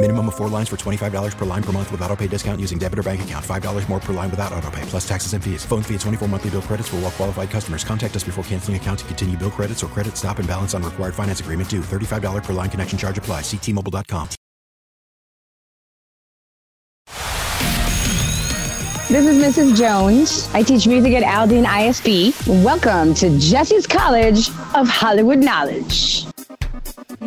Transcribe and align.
Minimum 0.00 0.28
of 0.28 0.36
four 0.36 0.48
lines 0.48 0.68
for 0.68 0.76
$25 0.76 1.36
per 1.36 1.44
line 1.44 1.62
per 1.62 1.72
month 1.72 1.90
with 1.90 2.00
auto 2.02 2.14
pay 2.14 2.28
discount 2.28 2.60
using 2.60 2.78
debit 2.78 3.00
or 3.00 3.02
bank 3.02 3.22
account. 3.22 3.44
$5 3.44 3.88
more 3.88 3.98
per 3.98 4.12
line 4.12 4.30
without 4.30 4.52
auto 4.52 4.70
pay, 4.70 4.82
plus 4.82 5.06
taxes 5.06 5.32
and 5.32 5.42
fees. 5.42 5.64
Phone 5.64 5.82
fee 5.82 5.94
at 5.96 6.00
24 6.02 6.28
monthly 6.28 6.50
bill 6.50 6.62
credits 6.62 6.88
for 6.88 6.96
all 6.96 7.02
well 7.02 7.10
qualified 7.10 7.50
customers. 7.50 7.82
Contact 7.82 8.14
us 8.14 8.22
before 8.22 8.44
canceling 8.44 8.76
account 8.76 9.00
to 9.00 9.04
continue 9.06 9.36
bill 9.36 9.50
credits 9.50 9.82
or 9.82 9.88
credit 9.88 10.16
stop 10.16 10.38
and 10.38 10.46
balance 10.46 10.72
on 10.72 10.84
required 10.84 11.16
finance 11.16 11.40
agreement 11.40 11.68
due. 11.68 11.80
$35 11.80 12.44
per 12.44 12.52
line 12.52 12.70
connection 12.70 12.96
charge 12.96 13.18
apply. 13.18 13.40
Ctmobile.com. 13.40 14.28
This 19.08 19.26
is 19.26 19.42
Mrs. 19.42 19.76
Jones. 19.76 20.48
I 20.54 20.62
teach 20.62 20.86
music 20.86 21.14
at 21.14 21.24
Aldine 21.24 21.66
ISD. 21.66 22.46
Welcome 22.62 23.14
to 23.14 23.36
Jessie's 23.40 23.86
College 23.86 24.50
of 24.76 24.86
Hollywood 24.86 25.38
Knowledge. 25.38 26.28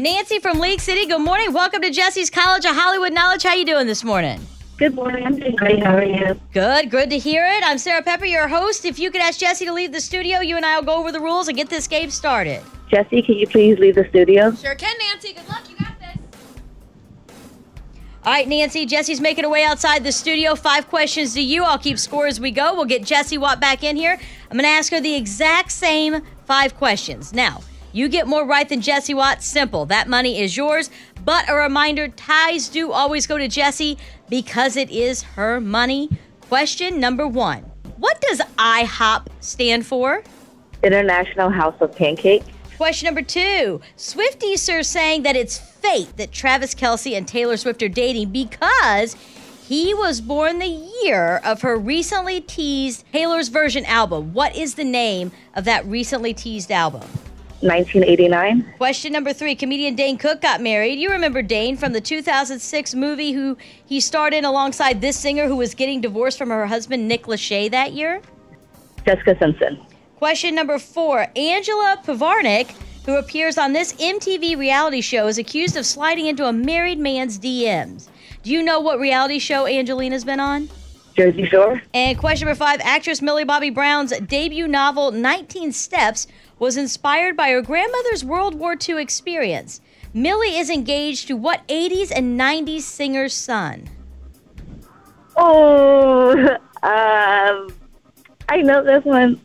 Nancy 0.02 0.40
from 0.40 0.60
League 0.60 0.80
City. 0.80 1.06
Good 1.06 1.22
morning. 1.22 1.54
Welcome 1.54 1.84
to 1.84 1.92
Jessie's 1.92 2.32
College 2.32 2.66
of 2.66 2.76
Hollywood 2.76 3.14
Knowledge. 3.14 3.44
How 3.44 3.54
you 3.54 3.66
doing 3.66 3.86
this 3.86 4.04
morning? 4.04 4.44
Good 4.78 4.96
morning. 4.96 5.24
I'm 5.24 5.38
doing 5.38 5.56
great. 5.56 5.84
How 5.84 5.96
are 5.96 6.04
you? 6.04 6.40
Good. 6.54 6.90
Good 6.90 7.12
to 7.12 7.20
hear 7.20 7.46
it. 7.46 7.64
I'm 7.64 7.78
Sarah 7.78 8.02
Pepper, 8.02 8.26
your 8.26 8.48
host. 8.48 8.84
If 8.84 8.98
you 8.98 9.12
could 9.12 9.22
ask 9.22 9.40
Jessie 9.40 9.66
to 9.66 9.74
leave 9.74 9.92
the 9.92 10.02
studio, 10.02 10.40
you 10.40 10.58
and 10.58 10.66
I 10.66 10.76
will 10.76 10.86
go 10.88 10.96
over 10.96 11.12
the 11.12 11.20
rules 11.20 11.50
and 11.50 11.56
get 11.56 11.70
this 11.70 11.88
game 11.88 12.10
started. 12.10 12.64
Jessie, 12.90 13.22
can 13.22 13.36
you 13.36 13.46
please 13.46 13.78
leave 13.78 13.94
the 13.94 14.08
studio? 14.10 14.52
Sure 14.56 14.74
can, 14.74 14.96
Nancy. 14.98 15.34
Good 15.34 15.48
luck. 15.48 15.70
You 15.70 15.76
got 15.78 16.00
this. 16.00 16.18
All 18.26 18.34
right, 18.34 18.48
Nancy. 18.48 18.88
Jessie's 18.88 19.22
making 19.22 19.44
her 19.44 19.52
way 19.52 19.64
outside 19.64 20.04
the 20.04 20.12
studio. 20.12 20.56
Five 20.56 20.88
questions 20.88 21.36
to 21.36 21.42
you. 21.42 21.64
I'll 21.64 21.78
keep 21.78 22.00
score 22.00 22.26
as 22.26 22.40
we 22.40 22.50
go. 22.50 22.74
We'll 22.74 22.86
get 22.86 23.04
Jessie 23.04 23.38
Watt 23.38 23.60
back 23.60 23.84
in 23.84 23.96
here. 23.96 24.18
I'm 24.50 24.58
going 24.58 24.64
to 24.64 24.68
ask 24.68 24.92
her 24.94 25.00
the 25.00 25.14
exact 25.14 25.72
same 25.72 26.24
five 26.46 26.76
questions. 26.76 27.34
Now, 27.34 27.62
you 27.94 28.10
get 28.10 28.28
more 28.28 28.46
right 28.46 28.68
than 28.68 28.82
Jessie 28.82 29.14
Watt. 29.14 29.44
Simple. 29.44 29.86
That 29.86 30.08
money 30.08 30.40
is 30.40 30.56
yours. 30.56 30.90
But 31.24 31.50
a 31.50 31.54
reminder 31.54 32.08
ties 32.08 32.70
do 32.70 32.92
always 32.92 33.28
go 33.28 33.38
to 33.38 33.48
Jessie 33.48 33.98
because 34.30 34.76
it 34.76 34.90
is 34.90 35.24
her 35.24 35.60
money. 35.60 36.10
Question 36.48 37.00
number 37.00 37.28
one 37.28 37.64
What 37.98 38.22
does 38.22 38.42
IHOP 38.58 39.28
stand 39.40 39.86
for? 39.86 40.24
International 40.84 41.50
House 41.50 41.76
of 41.80 41.96
Pancakes. 41.96 42.46
Question 42.78 43.06
number 43.06 43.22
two 43.22 43.80
Swifties 43.98 44.74
are 44.74 44.84
saying 44.84 45.24
that 45.24 45.36
it's 45.36 45.58
fate 45.58 46.18
that 46.18 46.32
Travis 46.32 46.74
Kelce 46.74 47.16
and 47.16 47.28
Taylor 47.28 47.58
Swift 47.58 47.84
are 47.84 47.90
dating 47.90 48.32
because 48.32 49.16
he 49.68 49.94
was 49.94 50.20
born 50.20 50.60
the 50.60 50.92
year 51.04 51.40
of 51.46 51.62
her 51.62 51.78
recently 51.78 52.42
teased 52.42 53.06
Taylor's 53.14 53.50
version 53.50 53.86
album. 53.86 54.34
What 54.34 54.56
is 54.56 54.76
the 54.76 54.84
name 54.84 55.32
of 55.54 55.66
that 55.66 55.86
recently 55.86 56.34
teased 56.34 56.72
album? 56.72 57.08
1989. 57.62 58.74
Question 58.78 59.14
number 59.14 59.34
three 59.34 59.56
Comedian 59.56 59.96
Dane 59.96 60.18
Cook 60.18 60.42
got 60.42 60.62
married. 60.62 61.00
You 61.00 61.12
remember 61.12 61.42
Dane 61.42 61.78
from 61.78 61.94
the 61.94 62.02
2006 62.02 62.96
movie 62.96 63.32
who 63.32 63.58
he 63.86 64.00
starred 64.00 64.34
in 64.34 64.46
alongside 64.46 65.02
this 65.02 65.18
singer 65.18 65.48
who 65.48 65.56
was 65.56 65.76
getting 65.76 66.02
divorced 66.02 66.38
from 66.38 66.50
her 66.50 66.66
husband, 66.66 67.08
Nick 67.08 67.24
Lachey, 67.24 67.70
that 67.70 67.94
year? 67.94 68.22
Jessica 69.06 69.38
Simpson. 69.40 69.80
Question 70.18 70.56
number 70.56 70.78
four 70.80 71.28
Angela 71.36 71.98
Pivarnick, 72.06 72.72
who 73.06 73.16
appears 73.16 73.58
on 73.58 73.74
this 73.74 73.94
MTV 73.94 74.58
reality 74.58 75.02
show, 75.02 75.28
is 75.28 75.38
accused 75.38 75.78
of 75.78 75.86
sliding 75.86 76.28
into 76.28 76.46
a 76.46 76.54
married 76.54 77.00
man's 77.00 77.40
DMs. 77.40 78.08
Do 78.44 78.52
you 78.52 78.64
know 78.64 78.80
what 78.80 79.00
reality 79.00 79.40
show 79.40 79.68
Angelina's 79.68 80.26
been 80.26 80.40
on? 80.40 80.70
Jersey 81.16 81.46
Shore. 81.46 81.82
And 81.94 82.18
question 82.18 82.48
number 82.48 82.58
five 82.58 82.80
actress 82.84 83.22
Millie 83.22 83.44
Bobby 83.44 83.70
Brown's 83.70 84.12
debut 84.20 84.68
novel, 84.68 85.12
19 85.12 85.72
Steps, 85.72 86.28
was 86.60 86.78
inspired 86.78 87.36
by 87.36 87.50
her 87.50 87.62
grandmother's 87.62 88.24
World 88.24 88.56
War 88.56 88.76
II 88.76 89.02
experience. 89.02 89.82
Millie 90.14 90.58
is 90.58 90.70
engaged 90.70 91.28
to 91.28 91.36
what 91.36 91.68
80s 91.68 92.12
and 92.14 92.40
90s 92.40 92.82
singer's 92.82 93.34
son? 93.34 93.90
Oh, 95.38 96.38
um, 96.84 97.68
I 98.50 98.62
know 98.62 98.84
this 98.84 99.04
one. 99.06 99.40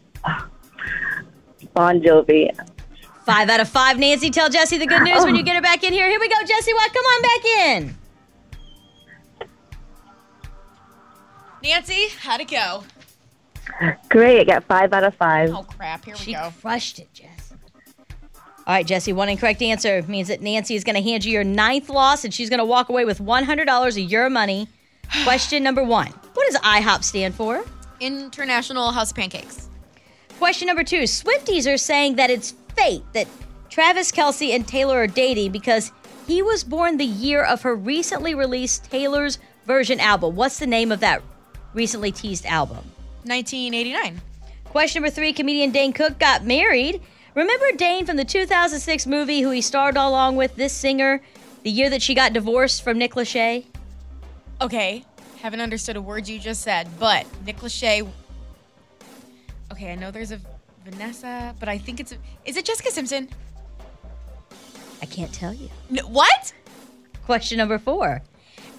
Bon 1.75 2.01
Jovi. 2.01 2.51
Five 3.25 3.49
out 3.49 3.61
of 3.61 3.69
five. 3.69 3.99
Nancy, 3.99 4.31
tell 4.31 4.49
Jessie 4.49 4.79
the 4.79 4.87
good 4.87 5.03
news 5.03 5.25
when 5.25 5.35
you 5.35 5.43
get 5.43 5.57
her 5.57 5.63
back 5.63 5.85
in 5.85 5.93
here. 5.93 6.09
Here 6.09 6.21
we 6.21 6.29
go, 6.29 6.37
Jessie. 6.47 6.73
What? 6.73 6.93
Come 6.93 7.05
on 7.05 7.23
back 7.23 7.45
in. 7.45 7.97
Nancy, 11.67 12.07
how'd 12.21 12.41
it 12.41 12.49
go? 12.49 12.85
Great. 14.09 14.39
I 14.41 14.45
got 14.45 14.63
five 14.65 14.93
out 14.93 15.03
of 15.03 15.17
five. 15.17 15.51
Oh, 15.51 15.65
crap. 15.65 16.05
Here 16.05 16.15
we 16.15 16.21
She 16.21 16.33
go. 16.33 16.53
crushed 16.61 17.01
it, 17.01 17.13
Jess. 17.13 17.53
All 18.69 18.75
right, 18.75 18.87
Jessie, 18.87 19.13
one 19.13 19.29
incorrect 19.29 19.61
answer 19.63 20.05
means 20.07 20.29
that 20.29 20.41
Nancy 20.41 20.77
is 20.77 20.85
going 20.85 20.95
to 20.95 21.03
hand 21.03 21.25
you 21.25 21.33
your 21.33 21.43
ninth 21.43 21.89
loss 21.89 22.25
and 22.25 22.33
she's 22.33 22.49
going 22.49 22.59
to 22.61 22.65
walk 22.65 22.89
away 22.89 23.05
with 23.05 23.19
$100 23.19 23.89
of 23.89 24.11
your 24.11 24.31
money. 24.31 24.69
Question 25.25 25.65
number 25.65 25.83
one 25.83 26.09
What 26.35 26.47
does 26.49 26.61
IHOP 26.61 27.03
stand 27.03 27.35
for? 27.35 27.65
International 27.99 28.93
House 28.93 29.11
of 29.11 29.17
Pancakes. 29.17 29.69
Question 30.39 30.69
number 30.69 30.85
two 30.85 31.03
Swifties 31.03 31.73
are 31.73 31.79
saying 31.79 32.15
that 32.15 32.31
it's 32.31 32.55
fate 32.77 33.03
that 33.13 33.27
Travis 33.71 34.13
Kelce 34.13 34.55
and 34.55 34.69
Taylor 34.69 34.99
are 34.99 35.07
dating 35.09 35.51
because 35.51 35.91
he 36.29 36.43
was 36.43 36.63
born 36.63 36.97
the 36.97 37.05
year 37.05 37.43
of 37.43 37.63
her 37.63 37.75
recently 37.75 38.37
released 38.37 38.85
Taylor's 38.85 39.41
version 39.65 39.99
album. 39.99 40.37
What's 40.37 40.61
the 40.61 40.67
name 40.67 40.93
of 40.93 41.01
that 41.01 41.23
recently 41.77 42.11
teased 42.11 42.47
album? 42.47 42.83
1989. 43.25 44.21
Question 44.65 45.03
number 45.03 45.15
three 45.15 45.33
comedian 45.33 45.71
Dane 45.71 45.93
Cook 45.93 46.19
got 46.19 46.45
married. 46.45 47.01
Remember 47.35 47.71
Dane 47.77 48.07
from 48.07 48.17
the 48.17 48.25
2006 48.25 49.07
movie 49.07 49.43
who 49.43 49.51
he 49.51 49.61
starred 49.61 49.97
along 49.97 50.37
with 50.37 50.57
this 50.57 50.73
singer 50.73 51.21
the 51.63 51.71
year 51.71 51.91
that 51.91 52.03
she 52.03 52.15
got 52.15 52.33
divorced 52.33 52.83
from 52.83 52.99
Nick 52.99 53.13
Lachey? 53.13 53.67
Okay. 54.61 55.05
Haven't 55.41 55.61
understood 55.61 55.97
a 55.97 56.03
word 56.03 56.27
you 56.27 56.39
just 56.39 56.63
said, 56.63 56.89
but 56.99 57.27
Nick 57.45 57.59
Lachey. 57.59 58.09
Okay, 59.71 59.93
I 59.93 59.95
know 59.97 60.11
there's 60.11 60.33
a 60.33 60.41
Vanessa, 60.85 61.55
but 61.61 61.69
I 61.69 61.77
think 61.77 62.01
it's. 62.01 62.15
Is 62.45 62.57
it 62.57 62.65
Jessica 62.65 62.91
Simpson? 62.91 63.29
I 65.03 65.07
can't 65.07 65.33
tell 65.33 65.53
you. 65.53 65.69
No, 65.91 66.03
what? 66.07 66.53
Question 67.27 67.59
number 67.59 67.79
four. 67.79 68.23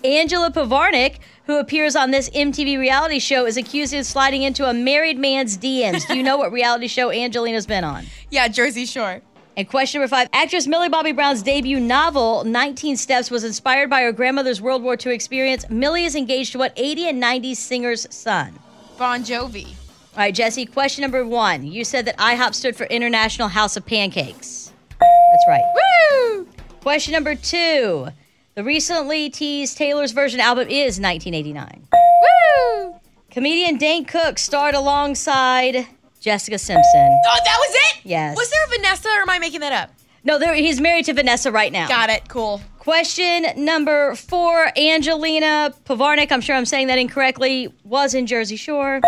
Angela 0.04 0.52
Pivarnick, 0.52 1.20
who 1.46 1.58
appears 1.60 1.96
on 1.96 2.12
this 2.12 2.30
MTV 2.30 2.78
reality 2.78 3.20
show, 3.20 3.46
is 3.46 3.58
accused 3.58 3.94
of 3.94 4.06
sliding 4.06 4.44
into 4.44 4.70
a 4.70 4.74
married 4.74 5.18
man's 5.18 5.58
DMs. 5.58 6.08
Do 6.08 6.16
you 6.18 6.24
know 6.24 6.38
what 6.38 6.52
reality 6.52 6.88
show 6.88 7.12
Angelina's 7.12 7.66
been 7.66 7.84
on? 7.84 8.06
Yeah, 8.30 8.48
Jersey 8.48 8.86
Shore. 8.86 9.22
And 9.56 9.68
question 9.68 10.00
number 10.00 10.10
five 10.10 10.30
actress 10.34 10.68
Millie 10.68 10.88
Bobby 10.88 11.14
Brown's 11.14 11.42
debut 11.42 11.80
novel, 11.80 12.44
19 12.44 12.96
Steps, 12.96 13.32
was 13.32 13.44
inspired 13.44 13.90
by 13.90 14.02
her 14.02 14.12
grandmother's 14.12 14.62
World 14.62 14.84
War 14.84 14.96
II 15.04 15.14
experience. 15.14 15.68
Millie 15.70 16.06
is 16.06 16.16
engaged 16.16 16.52
to 16.52 16.60
what 16.60 16.74
80 16.76 17.10
and 17.10 17.24
90s 17.24 17.56
singer's 17.56 18.06
son? 18.14 18.54
Bon 19.00 19.24
Jovi. 19.24 19.66
All 19.66 20.24
right, 20.24 20.34
Jessie, 20.34 20.66
question 20.66 21.02
number 21.02 21.26
one. 21.26 21.66
You 21.66 21.84
said 21.84 22.06
that 22.06 22.18
IHOP 22.18 22.54
stood 22.54 22.76
for 22.76 22.86
International 22.86 23.48
House 23.48 23.78
of 23.78 23.86
Pancakes. 23.86 24.74
That's 25.00 25.44
right. 25.48 25.64
Woo! 26.12 26.48
Question 26.82 27.14
number 27.14 27.34
two. 27.36 28.10
The 28.58 28.64
recently 28.64 29.30
teased 29.30 29.78
Taylor's 29.78 30.14
version 30.14 30.40
album 30.40 30.68
is 30.68 31.00
1989. 31.00 31.88
Woo! 31.94 32.96
Comedian 33.30 33.78
Dane 33.78 34.04
Cook 34.04 34.40
starred 34.40 34.74
alongside 34.74 35.86
Jessica 36.20 36.58
Simpson. 36.58 37.22
Oh, 37.28 37.40
that 37.46 37.58
was 37.60 37.76
it? 37.76 38.00
Yes. 38.04 38.36
Was 38.36 38.50
there 38.50 38.66
a 38.66 38.70
Vanessa 38.70 39.10
or 39.10 39.22
am 39.22 39.30
I 39.30 39.38
making 39.38 39.60
that 39.60 39.74
up? 39.74 39.92
No, 40.24 40.40
there, 40.40 40.56
he's 40.56 40.82
married 40.82 41.06
to 41.06 41.14
Vanessa 41.14 41.52
right 41.52 41.72
now. 41.72 41.88
Got 41.88 42.10
it. 42.10 42.28
Cool. 42.30 42.60
Question 42.80 43.46
number 43.64 44.16
four 44.16 44.72
Angelina 44.76 45.72
Pivarnick, 45.86 46.32
I'm 46.32 46.42
sure 46.42 46.56
I'm 46.56 46.66
saying 46.66 46.88
that 46.88 46.98
incorrectly, 46.98 47.72
was 47.84 48.16
in 48.16 48.26
Jersey 48.26 48.56
Shore. 48.56 49.02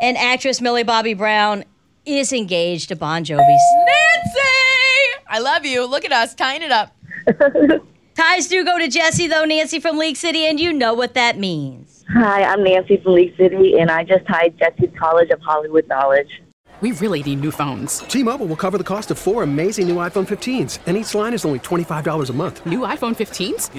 And 0.00 0.16
actress 0.16 0.62
Millie 0.62 0.82
Bobby 0.82 1.12
Brown 1.12 1.64
is 2.06 2.32
engaged 2.32 2.88
to 2.88 2.96
Bon 2.96 3.22
Jovi's. 3.22 3.62
Nancy! 3.84 5.24
I 5.28 5.40
love 5.40 5.66
you. 5.66 5.84
Look 5.84 6.06
at 6.06 6.12
us 6.12 6.34
tying 6.34 6.62
it 6.62 6.72
up. 6.72 6.96
Ties 8.14 8.46
do 8.46 8.62
go 8.64 8.78
to 8.78 8.88
Jessie, 8.88 9.26
though, 9.26 9.44
Nancy 9.44 9.80
from 9.80 9.96
League 9.96 10.16
City, 10.16 10.44
and 10.46 10.60
you 10.60 10.72
know 10.72 10.92
what 10.92 11.14
that 11.14 11.38
means. 11.38 12.04
Hi, 12.12 12.44
I'm 12.44 12.62
Nancy 12.62 12.98
from 12.98 13.14
League 13.14 13.34
City, 13.38 13.78
and 13.78 13.90
I 13.90 14.04
just 14.04 14.26
tied 14.26 14.58
Jessie's 14.58 14.90
College 14.98 15.30
of 15.30 15.40
Hollywood 15.40 15.88
Knowledge. 15.88 16.42
We 16.82 16.92
really 16.92 17.22
need 17.22 17.40
new 17.40 17.52
phones. 17.52 18.00
T-Mobile 18.00 18.46
will 18.46 18.56
cover 18.56 18.76
the 18.76 18.84
cost 18.84 19.12
of 19.12 19.18
four 19.18 19.44
amazing 19.44 19.86
new 19.88 19.96
iPhone 19.96 20.26
15s, 20.26 20.80
and 20.86 20.96
each 20.96 21.14
line 21.14 21.32
is 21.32 21.44
only 21.44 21.60
$25 21.60 22.28
a 22.28 22.32
month. 22.32 22.66
New 22.66 22.80
iPhone 22.80 23.14
15s? 23.16 23.70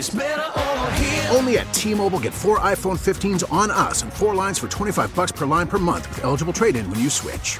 Only 1.36 1.58
at 1.58 1.72
T-Mobile 1.74 2.20
get 2.20 2.34
four 2.34 2.60
iPhone 2.60 2.98
15s 2.98 3.52
on 3.52 3.70
us 3.70 4.04
and 4.04 4.14
four 4.14 4.34
lines 4.34 4.58
for 4.58 4.70
25 4.70 5.14
bucks 5.14 5.34
per 5.34 5.46
line 5.46 5.68
per 5.68 5.80
month 5.80 6.08
with 6.10 6.24
eligible 6.24 6.54
trade-in 6.54 6.90
when 6.90 7.00
you 7.00 7.10
switch. 7.10 7.60